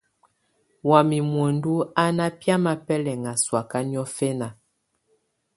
[0.89, 4.47] Wamɛ̀́ muǝndù à nà biamɛ̀á bɛlɛŋà sɔ̀áka niɔ̀fɛna.